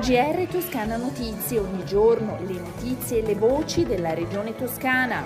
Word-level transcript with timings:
GR 0.00 0.46
Toscana 0.50 0.96
Notizie, 0.96 1.58
ogni 1.58 1.84
giorno 1.84 2.38
le 2.46 2.58
notizie 2.58 3.22
e 3.22 3.26
le 3.26 3.34
voci 3.34 3.84
della 3.84 4.14
regione 4.14 4.54
toscana. 4.54 5.22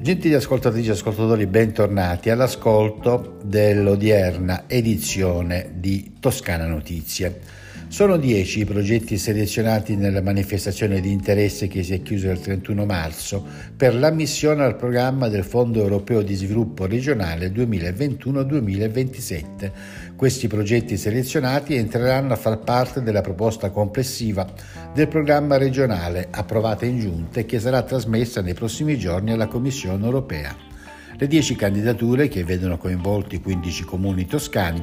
Gentili 0.00 0.34
ascoltatrici 0.34 0.88
e 0.88 0.92
ascoltatori, 0.92 1.46
bentornati 1.46 2.30
all'ascolto 2.30 3.38
dell'odierna 3.42 4.64
edizione 4.68 5.72
di 5.74 6.14
Toscana 6.20 6.66
Notizie. 6.66 7.40
Sono 7.88 8.16
dieci 8.16 8.60
i 8.60 8.64
progetti 8.64 9.16
selezionati 9.16 9.94
nella 9.94 10.20
manifestazione 10.20 11.00
di 11.00 11.12
interesse 11.12 11.68
che 11.68 11.84
si 11.84 11.94
è 11.94 12.02
chiusa 12.02 12.32
il 12.32 12.40
31 12.40 12.84
marzo 12.84 13.46
per 13.76 13.94
l'ammissione 13.94 14.64
al 14.64 14.74
programma 14.74 15.28
del 15.28 15.44
Fondo 15.44 15.80
Europeo 15.80 16.22
di 16.22 16.34
Sviluppo 16.34 16.86
Regionale 16.86 17.52
2021-2027. 17.52 19.70
Questi 20.16 20.48
progetti 20.48 20.96
selezionati 20.96 21.76
entreranno 21.76 22.32
a 22.32 22.36
far 22.36 22.58
parte 22.58 23.02
della 23.02 23.20
proposta 23.20 23.70
complessiva 23.70 24.52
del 24.92 25.06
programma 25.06 25.56
regionale 25.56 26.26
approvata 26.30 26.84
in 26.84 26.98
giunta 26.98 27.38
e 27.40 27.46
che 27.46 27.60
sarà 27.60 27.82
trasmessa 27.82 28.42
nei 28.42 28.54
prossimi 28.54 28.98
giorni 28.98 29.30
alla 29.30 29.46
Commissione 29.46 30.04
europea. 30.04 30.74
Le 31.18 31.26
10 31.26 31.56
candidature, 31.56 32.28
che 32.28 32.44
vedono 32.44 32.76
coinvolti 32.76 33.40
15 33.40 33.84
comuni 33.84 34.26
toscani, 34.26 34.80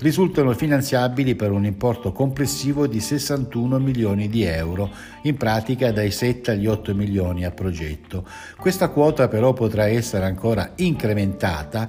risultano 0.00 0.52
finanziabili 0.52 1.36
per 1.36 1.52
un 1.52 1.64
importo 1.64 2.10
complessivo 2.10 2.88
di 2.88 2.98
61 2.98 3.78
milioni 3.78 4.28
di 4.28 4.42
euro, 4.42 4.90
in 5.22 5.36
pratica 5.36 5.92
dai 5.92 6.10
7 6.10 6.50
agli 6.50 6.66
8 6.66 6.92
milioni 6.92 7.44
a 7.44 7.52
progetto. 7.52 8.26
Questa 8.58 8.88
quota 8.88 9.28
però 9.28 9.52
potrà 9.52 9.86
essere 9.86 10.24
ancora 10.24 10.72
incrementata 10.74 11.88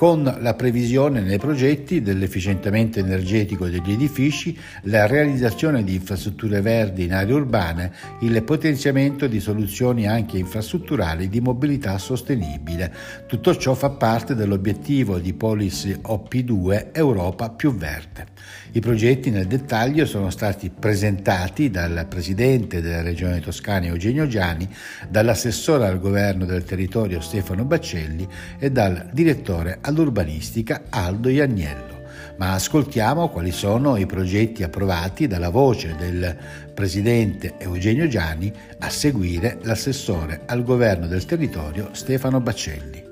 con 0.00 0.22
la 0.40 0.54
previsione 0.54 1.20
nei 1.20 1.36
progetti 1.36 2.00
dell'efficientamento 2.00 2.98
energetico 2.98 3.68
degli 3.68 3.92
edifici, 3.92 4.58
la 4.84 5.04
realizzazione 5.04 5.84
di 5.84 5.96
infrastrutture 5.96 6.62
verdi 6.62 7.04
in 7.04 7.12
aree 7.12 7.34
urbane, 7.34 7.92
il 8.20 8.42
potenziamento 8.42 9.26
di 9.26 9.40
soluzioni 9.40 10.06
anche 10.06 10.38
infrastrutturali 10.38 11.28
di 11.28 11.42
mobilità 11.42 11.98
sostenibile. 11.98 12.90
Tutto 13.26 13.54
ciò 13.58 13.74
fa 13.74 13.90
parte 13.90 14.34
dell'obiettivo 14.34 15.18
di 15.18 15.34
Policy 15.34 15.92
OP2 15.92 16.92
Europa 16.92 17.50
più 17.50 17.74
verde. 17.74 18.28
I 18.72 18.80
progetti 18.80 19.28
nel 19.28 19.46
dettaglio 19.46 20.06
sono 20.06 20.30
stati 20.30 20.70
presentati 20.70 21.70
dal 21.70 22.06
Presidente 22.08 22.80
della 22.80 23.02
Regione 23.02 23.40
Toscana 23.40 23.86
Eugenio 23.86 24.26
Giani, 24.26 24.66
dall'assessore 25.10 25.86
al 25.86 26.00
governo 26.00 26.46
del 26.46 26.64
territorio 26.64 27.20
Stefano 27.20 27.64
Baccelli 27.64 28.26
e 28.58 28.70
dal 28.70 29.10
direttore 29.12 29.78
all'urbanistica 29.90 30.84
Aldo 30.88 31.28
Ianniello. 31.28 31.98
Ma 32.38 32.52
ascoltiamo 32.52 33.28
quali 33.28 33.52
sono 33.52 33.96
i 33.96 34.06
progetti 34.06 34.62
approvati 34.62 35.26
dalla 35.26 35.50
voce 35.50 35.94
del 35.98 36.34
presidente 36.72 37.56
Eugenio 37.58 38.08
Gianni, 38.08 38.50
a 38.78 38.88
seguire 38.88 39.58
l'assessore 39.62 40.42
al 40.46 40.62
governo 40.64 41.06
del 41.06 41.26
territorio 41.26 41.90
Stefano 41.92 42.40
Baccelli. 42.40 43.09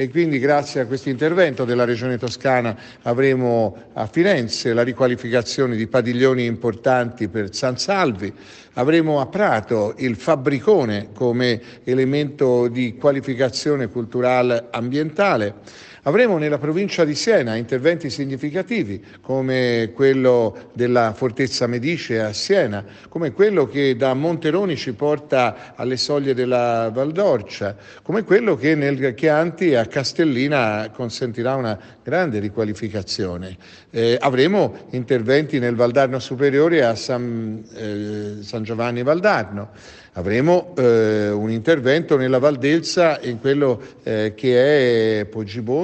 E 0.00 0.08
quindi 0.08 0.38
grazie 0.38 0.80
a 0.80 0.86
questo 0.86 1.10
intervento 1.10 1.66
della 1.66 1.84
Regione 1.84 2.16
Toscana 2.16 2.74
avremo 3.02 3.76
a 3.92 4.06
Firenze 4.06 4.72
la 4.72 4.82
riqualificazione 4.82 5.76
di 5.76 5.86
padiglioni 5.88 6.46
importanti 6.46 7.28
per 7.28 7.54
San 7.54 7.76
Salvi, 7.76 8.32
avremo 8.74 9.20
a 9.20 9.26
Prato 9.26 9.92
il 9.98 10.16
fabbricone 10.16 11.08
come 11.12 11.60
elemento 11.84 12.68
di 12.68 12.96
qualificazione 12.96 13.88
culturale 13.88 14.68
ambientale. 14.70 15.56
Avremo 16.02 16.38
nella 16.38 16.56
provincia 16.56 17.04
di 17.04 17.14
Siena 17.14 17.56
interventi 17.56 18.08
significativi 18.08 19.04
come 19.20 19.92
quello 19.94 20.70
della 20.72 21.12
Fortezza 21.12 21.66
Medice 21.66 22.20
a 22.20 22.32
Siena, 22.32 22.82
come 23.08 23.32
quello 23.32 23.66
che 23.66 23.94
da 23.96 24.14
Monteroni 24.14 24.76
ci 24.76 24.94
porta 24.94 25.74
alle 25.76 25.98
soglie 25.98 26.32
della 26.32 26.90
Valdorcia, 26.90 27.76
come 28.02 28.24
quello 28.24 28.56
che 28.56 28.74
nel 28.74 29.12
Chianti 29.14 29.74
a 29.74 29.84
Castellina 29.84 30.90
consentirà 30.90 31.56
una 31.56 31.78
grande 32.02 32.38
riqualificazione. 32.38 33.56
Eh, 33.90 34.16
avremo 34.18 34.86
interventi 34.90 35.58
nel 35.58 35.74
Valdarno 35.74 36.18
Superiore 36.18 36.82
a 36.82 36.94
San, 36.94 37.62
eh, 37.74 38.42
San 38.42 38.62
Giovanni 38.62 39.02
Valdarno. 39.02 39.70
Avremo 40.14 40.74
eh, 40.76 41.30
un 41.30 41.50
intervento 41.50 42.16
nella 42.16 42.40
Valdelsa 42.40 43.20
in 43.22 43.38
quello 43.38 43.80
eh, 44.02 44.32
che 44.34 45.20
è 45.20 45.24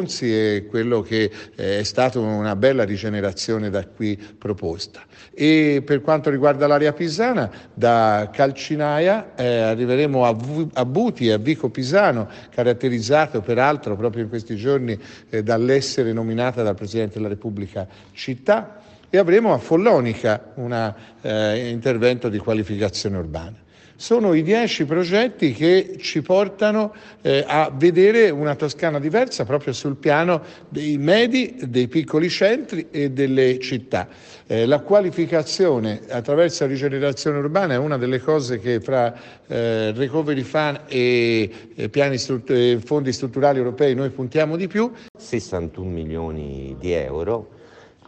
Poggibonzi 0.06 0.33
e 0.33 0.67
quello 0.69 1.03
che 1.03 1.31
eh, 1.55 1.81
è 1.81 1.83
stata 1.83 2.19
una 2.21 2.56
bella 2.56 2.84
rigenerazione 2.84 3.69
da 3.69 3.84
qui 3.87 4.17
proposta. 4.17 5.03
E 5.34 5.83
per 5.84 6.00
quanto 6.00 6.31
riguarda 6.31 6.67
l'area 6.67 6.93
pisana, 6.93 7.50
da 7.75 8.31
Calcinaia 8.33 9.34
eh, 9.34 9.59
arriveremo 9.59 10.25
a, 10.25 10.33
v- 10.33 10.71
a 10.72 10.84
Buti 10.84 11.31
a 11.31 11.37
Vico 11.37 11.69
Pisano, 11.69 12.28
caratterizzato 12.50 13.41
peraltro 13.41 13.97
proprio 13.97 14.22
in 14.22 14.28
questi 14.28 14.56
giorni 14.56 14.99
eh, 15.28 15.43
dall'essere 15.43 16.12
nominata 16.12 16.62
dal 16.62 16.77
Presidente 16.77 17.15
della 17.15 17.28
Repubblica 17.28 17.87
città 18.12 18.81
e 19.11 19.19
avremo 19.19 19.53
a 19.53 19.59
Follonica 19.59 20.53
un 20.55 20.94
eh, 21.21 21.69
intervento 21.69 22.28
di 22.28 22.38
qualificazione 22.38 23.19
urbana. 23.19 23.65
Sono 23.99 24.34
i 24.34 24.43
dieci 24.43 24.84
progetti 24.84 25.53
che 25.53 25.97
ci 25.99 26.21
portano 26.21 26.95
eh, 27.23 27.43
a 27.47 27.73
vedere 27.75 28.29
una 28.29 28.55
Toscana 28.55 29.01
diversa 29.01 29.47
proprio 29.47 29.73
sul 29.73 29.97
piano 29.97 30.43
dei 30.69 30.99
medi, 30.99 31.57
dei 31.62 31.89
piccoli 31.89 32.29
centri 32.29 32.89
e 32.91 33.11
delle 33.11 33.59
città. 33.59 34.06
Eh, 34.47 34.67
la 34.67 34.81
qualificazione 34.81 36.03
attraverso 36.11 36.65
la 36.65 36.71
rigenerazione 36.71 37.39
urbana 37.39 37.73
è 37.73 37.79
una 37.79 37.97
delle 37.97 38.21
cose 38.21 38.59
che 38.59 38.81
fra 38.81 39.15
eh, 39.47 39.93
Recovery 39.93 40.43
Fund 40.43 40.83
e, 40.89 41.51
e 41.75 42.19
strut- 42.19 42.77
fondi 42.77 43.15
strutturali 43.15 43.56
europei 43.56 43.95
noi 43.95 44.11
puntiamo 44.11 44.56
di 44.56 44.67
più. 44.67 44.93
61 45.19 45.89
milioni 45.91 46.77
di 46.79 46.93
euro 46.93 47.56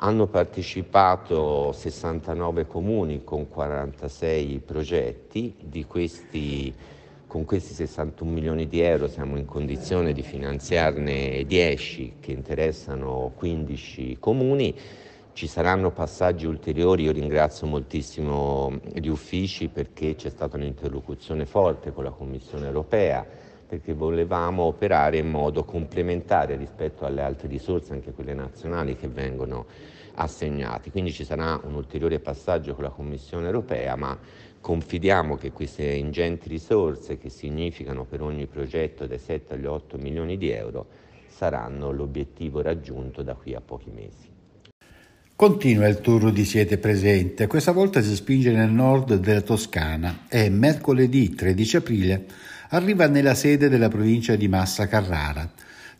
hanno 0.00 0.26
partecipato 0.26 1.72
69 1.72 2.66
comuni 2.66 3.24
con 3.24 3.48
46 3.48 4.62
progetti, 4.64 5.54
questi, 5.88 6.72
con 7.26 7.44
questi 7.44 7.74
61 7.74 8.30
milioni 8.30 8.68
di 8.68 8.80
euro 8.80 9.08
siamo 9.08 9.36
in 9.36 9.44
condizione 9.44 10.12
di 10.12 10.22
finanziarne 10.22 11.44
10 11.44 12.14
che 12.20 12.32
interessano 12.32 13.32
15 13.34 14.18
comuni. 14.20 14.74
Ci 15.32 15.46
saranno 15.46 15.92
passaggi 15.92 16.46
ulteriori, 16.46 17.04
io 17.04 17.12
ringrazio 17.12 17.66
moltissimo 17.68 18.72
gli 18.92 19.06
uffici 19.06 19.68
perché 19.68 20.16
c'è 20.16 20.30
stata 20.30 20.56
un'interlocuzione 20.56 21.46
forte 21.46 21.92
con 21.92 22.04
la 22.04 22.10
Commissione 22.10 22.66
europea 22.66 23.24
perché 23.68 23.92
volevamo 23.92 24.62
operare 24.62 25.18
in 25.18 25.28
modo 25.28 25.64
complementare 25.64 26.56
rispetto 26.56 27.04
alle 27.04 27.20
altre 27.20 27.48
risorse, 27.48 27.92
anche 27.92 28.12
quelle 28.12 28.32
nazionali 28.32 28.96
che 28.96 29.08
vengono 29.08 29.66
assegnati. 30.14 30.90
Quindi 30.90 31.12
ci 31.12 31.24
sarà 31.24 31.60
un 31.62 31.74
ulteriore 31.74 32.18
passaggio 32.18 32.74
con 32.74 32.84
la 32.84 32.90
Commissione 32.90 33.44
europea, 33.44 33.94
ma 33.94 34.18
confidiamo 34.58 35.36
che 35.36 35.52
queste 35.52 35.84
ingenti 35.84 36.48
risorse, 36.48 37.18
che 37.18 37.28
significano 37.28 38.04
per 38.04 38.22
ogni 38.22 38.46
progetto 38.46 39.06
dai 39.06 39.18
7 39.18 39.54
agli 39.54 39.66
8 39.66 39.98
milioni 39.98 40.38
di 40.38 40.50
euro, 40.50 40.86
saranno 41.26 41.92
l'obiettivo 41.92 42.62
raggiunto 42.62 43.22
da 43.22 43.34
qui 43.34 43.54
a 43.54 43.60
pochi 43.60 43.90
mesi. 43.90 44.36
Continua 45.36 45.86
il 45.86 46.00
tour 46.00 46.32
di 46.32 46.44
Siete 46.44 46.78
Presente, 46.78 47.46
questa 47.46 47.70
volta 47.70 48.00
si 48.02 48.16
spinge 48.16 48.50
nel 48.50 48.70
nord 48.70 49.14
della 49.14 49.42
Toscana 49.42 50.26
e 50.28 50.48
mercoledì 50.48 51.32
13 51.32 51.76
aprile 51.76 52.26
arriva 52.68 53.06
nella 53.06 53.34
sede 53.34 53.68
della 53.68 53.88
provincia 53.88 54.36
di 54.36 54.48
Massa 54.48 54.86
Carrara. 54.86 55.50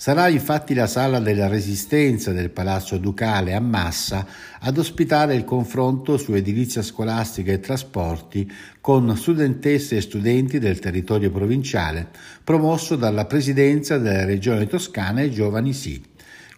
Sarà 0.00 0.29
infatti 0.29 0.75
la 0.75 0.87
sala 0.87 1.19
della 1.19 1.49
Resistenza 1.49 2.31
del 2.31 2.50
Palazzo 2.50 2.99
Ducale 2.99 3.55
a 3.55 3.61
Massa 3.61 4.25
ad 4.61 4.79
ospitare 4.79 5.35
il 5.35 5.43
confronto 5.43 6.17
su 6.17 6.35
edilizia 6.35 6.82
scolastica 6.82 7.50
e 7.50 7.59
trasporti 7.59 8.49
con 8.81 9.17
studentesse 9.17 9.97
e 9.97 10.00
studenti 10.00 10.61
del 10.61 10.79
territorio 10.79 11.32
provinciale, 11.32 12.11
promosso 12.44 12.94
dalla 12.94 13.25
Presidenza 13.25 13.99
della 13.99 14.25
Regione 14.25 14.69
Toscana 14.69 15.23
e 15.23 15.31
Giovani 15.31 15.73
Sì. 15.73 16.00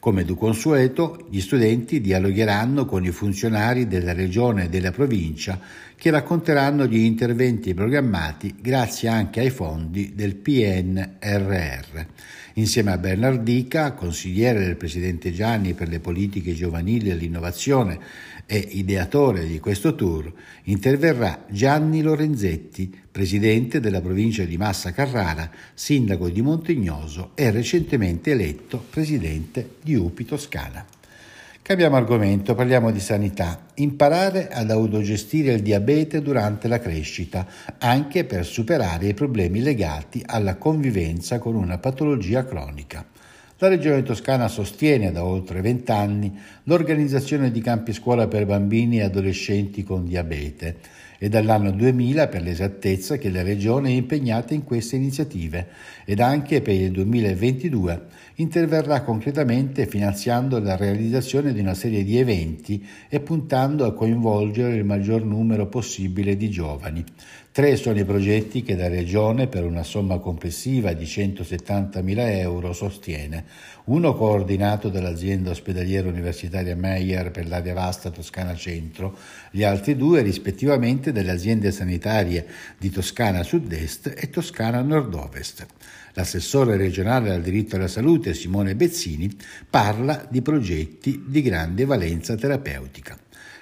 Come 0.00 0.25
di 0.25 0.35
consueto, 0.35 1.26
gli 1.29 1.41
studenti 1.41 2.00
dialogheranno 2.00 2.87
con 2.87 3.05
i 3.05 3.11
funzionari 3.11 3.87
della 3.87 4.14
regione 4.14 4.64
e 4.64 4.69
della 4.70 4.93
provincia 4.93 5.61
che 5.94 6.08
racconteranno 6.08 6.87
gli 6.87 6.97
interventi 6.97 7.75
programmati 7.75 8.55
grazie 8.58 9.11
anche 9.11 9.41
ai 9.41 9.50
fondi 9.50 10.14
del 10.14 10.37
PNRR. 10.37 12.06
Insieme 12.55 12.91
a 12.91 12.99
Bernardica, 12.99 13.93
consigliere 13.93 14.64
del 14.64 14.76
presidente 14.76 15.32
Gianni 15.32 15.75
per 15.75 15.88
le 15.88 16.00
politiche 16.00 16.52
giovanili 16.52 17.11
e 17.11 17.14
l'innovazione 17.14 17.99
e 18.47 18.58
ideatore 18.58 19.47
di 19.47 19.61
questo 19.61 19.94
tour, 19.94 20.32
interverrà 20.64 21.44
Gianni 21.49 22.02
Lorenzetti, 22.02 22.93
presidente 23.11 23.79
della 23.79 24.00
provincia 24.00 24.44
di 24.44 24.56
Massa 24.56 24.93
Carrara, 24.93 25.49
sindaco 25.75 26.29
di 26.29 26.43
Montignoso 26.43 27.31
e 27.35 27.50
recentemente 27.50 28.32
eletto 28.32 28.85
presidente 28.91 29.76
di 29.82 29.94
UPI 29.94 30.25
Toscana. 30.25 30.85
Cambiamo 31.70 31.94
argomento, 31.94 32.56
parliamo 32.56 32.90
di 32.90 32.99
sanità. 32.99 33.67
Imparare 33.75 34.49
ad 34.49 34.72
autogestire 34.72 35.52
il 35.52 35.62
diabete 35.62 36.20
durante 36.20 36.67
la 36.67 36.81
crescita, 36.81 37.46
anche 37.78 38.25
per 38.25 38.44
superare 38.44 39.06
i 39.06 39.14
problemi 39.14 39.61
legati 39.61 40.20
alla 40.26 40.56
convivenza 40.56 41.38
con 41.38 41.55
una 41.55 41.78
patologia 41.78 42.44
cronica. 42.44 43.06
La 43.58 43.69
Regione 43.69 44.02
Toscana 44.02 44.49
sostiene 44.49 45.12
da 45.12 45.22
oltre 45.22 45.61
vent'anni 45.61 46.37
l'organizzazione 46.64 47.52
di 47.52 47.61
campi 47.61 47.93
scuola 47.93 48.26
per 48.26 48.46
bambini 48.46 48.99
e 48.99 49.05
adolescenti 49.05 49.84
con 49.84 50.05
diabete 50.05 50.78
è 51.20 51.28
dall'anno 51.28 51.70
2000 51.70 52.28
per 52.28 52.40
l'esattezza 52.40 53.19
che 53.19 53.28
la 53.28 53.43
Regione 53.43 53.90
è 53.90 53.93
impegnata 53.93 54.55
in 54.55 54.64
queste 54.64 54.96
iniziative 54.96 55.69
ed 56.06 56.19
anche 56.19 56.62
per 56.62 56.72
il 56.72 56.90
2022 56.93 58.06
interverrà 58.37 59.02
concretamente 59.02 59.87
finanziando 59.87 60.58
la 60.61 60.76
realizzazione 60.76 61.52
di 61.52 61.61
una 61.61 61.75
serie 61.75 62.05
di 62.05 62.17
eventi 62.17 62.82
e 63.11 63.20
puntando 63.20 63.84
a 63.84 63.93
coinvolgere 63.93 64.75
il 64.75 64.84
maggior 64.84 65.22
numero 65.22 65.67
possibile 65.67 66.38
di 66.38 66.49
giovani. 66.49 67.05
Tre 67.52 67.75
sono 67.75 67.99
i 67.99 68.05
progetti 68.05 68.62
che 68.62 68.76
la 68.76 68.87
Regione, 68.87 69.49
per 69.49 69.64
una 69.64 69.82
somma 69.82 70.20
complessiva 70.20 70.93
di 70.93 71.05
170.000 71.05 72.19
euro, 72.38 72.73
sostiene. 72.73 73.44
Uno 73.87 74.14
coordinato 74.14 74.88
dall'azienda 74.88 75.50
ospedaliera 75.50 76.08
universitaria 76.08 76.76
Meyer 76.76 77.32
per 77.32 77.49
l'area 77.49 77.75
vasta 77.75 78.11
Toscana 78.11 78.55
Centro, 78.55 79.19
gli 79.50 79.64
altri 79.64 79.97
due 79.97 80.23
rispettivamente 80.23 81.11
delle 81.11 81.32
aziende 81.32 81.73
sanitarie 81.73 82.47
di 82.79 82.88
Toscana 82.88 83.43
Sud-Est 83.43 84.14
e 84.17 84.31
Toscana 84.31 84.81
Nord-Ovest. 84.81 85.67
L'assessore 86.12 86.76
regionale 86.76 87.32
al 87.32 87.43
diritto 87.43 87.75
alla 87.75 87.88
salute 87.88 88.32
Simone 88.32 88.76
Bezzini 88.76 89.29
parla 89.69 90.25
di 90.31 90.41
progetti 90.41 91.25
di 91.26 91.43
grande 91.43 91.85
valenza 91.85 92.37
terapeutica. 92.37 93.19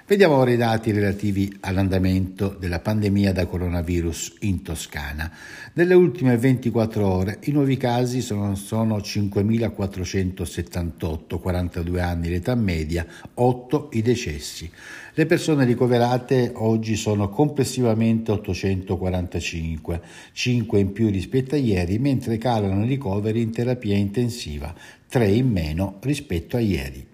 Vediamo 0.09 0.37
ora 0.37 0.49
i 0.49 0.57
dati 0.57 0.91
relativi 0.91 1.55
all'andamento 1.59 2.57
della 2.59 2.79
pandemia 2.79 3.31
da 3.31 3.45
coronavirus 3.45 4.37
in 4.39 4.63
Toscana. 4.63 5.31
Nelle 5.73 5.93
ultime 5.93 6.35
24 6.35 7.07
ore 7.07 7.37
i 7.41 7.51
nuovi 7.51 7.77
casi 7.77 8.21
sono, 8.21 8.55
sono 8.55 8.97
5.478, 8.97 11.39
42 11.39 12.01
anni 12.01 12.29
l'età 12.29 12.55
media, 12.55 13.05
8 13.35 13.89
i 13.91 14.01
decessi. 14.01 14.67
Le 15.13 15.27
persone 15.27 15.63
ricoverate 15.63 16.53
oggi 16.55 16.95
sono 16.95 17.29
complessivamente 17.29 18.31
845, 18.31 20.01
5 20.31 20.79
in 20.79 20.91
più 20.91 21.11
rispetto 21.11 21.53
a 21.53 21.59
ieri, 21.59 21.99
mentre 21.99 22.39
calano 22.39 22.83
i 22.83 22.87
ricoveri 22.87 23.43
in 23.43 23.51
terapia 23.51 23.95
intensiva, 23.95 24.73
3 25.07 25.27
in 25.27 25.51
meno 25.51 25.97
rispetto 26.01 26.57
a 26.57 26.61
ieri. 26.61 27.05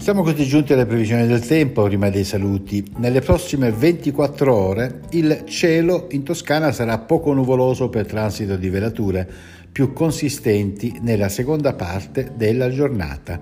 Siamo 0.00 0.22
così 0.22 0.46
giunti 0.46 0.72
alle 0.72 0.86
previsioni 0.86 1.26
del 1.26 1.46
tempo, 1.46 1.82
prima 1.82 2.08
dei 2.08 2.24
saluti. 2.24 2.82
Nelle 2.96 3.20
prossime 3.20 3.70
24 3.70 4.52
ore 4.52 5.00
il 5.10 5.42
cielo 5.44 6.06
in 6.12 6.22
Toscana 6.22 6.72
sarà 6.72 6.98
poco 6.98 7.34
nuvoloso 7.34 7.90
per 7.90 8.06
transito 8.06 8.56
di 8.56 8.70
velature, 8.70 9.28
più 9.70 9.92
consistenti 9.92 10.98
nella 11.02 11.28
seconda 11.28 11.74
parte 11.74 12.32
della 12.34 12.70
giornata. 12.70 13.38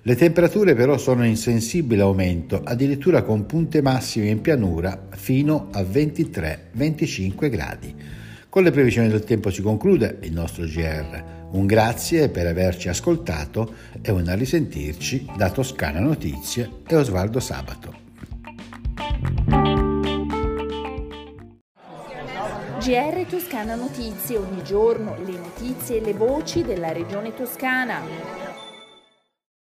Le 0.00 0.14
temperature 0.14 0.76
però 0.76 0.96
sono 0.96 1.26
in 1.26 1.36
sensibile 1.36 2.02
aumento, 2.02 2.60
addirittura 2.62 3.22
con 3.22 3.44
punte 3.44 3.82
massime 3.82 4.28
in 4.28 4.40
pianura 4.40 5.08
fino 5.10 5.70
a 5.72 5.80
23-25 5.80 7.50
gradi. 7.50 7.94
Con 8.48 8.62
le 8.62 8.70
previsioni 8.70 9.08
del 9.08 9.24
tempo 9.24 9.50
si 9.50 9.60
conclude 9.60 10.18
il 10.22 10.32
nostro 10.32 10.64
GR. 10.64 11.45
Un 11.56 11.64
grazie 11.64 12.28
per 12.28 12.46
averci 12.46 12.90
ascoltato 12.90 13.76
e 14.02 14.10
un 14.10 14.30
risentirci 14.36 15.26
da 15.38 15.50
Toscana 15.50 16.00
Notizie 16.00 16.82
e 16.86 16.96
Osvaldo 16.96 17.40
Sabato. 17.40 17.94
GR 22.78 23.24
Toscana 23.26 23.74
Notizie, 23.74 24.36
ogni 24.36 24.62
giorno 24.64 25.16
le 25.24 25.38
notizie 25.38 25.96
e 25.96 26.00
le 26.02 26.12
voci 26.12 26.62
della 26.62 26.92
regione 26.92 27.32
toscana. 27.32 28.45